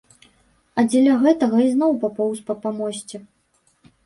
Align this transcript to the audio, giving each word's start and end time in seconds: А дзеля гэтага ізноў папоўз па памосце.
А 0.77 0.85
дзеля 0.89 1.17
гэтага 1.23 1.57
ізноў 1.67 1.93
папоўз 2.07 2.39
па 2.49 2.57
памосце. 2.65 3.17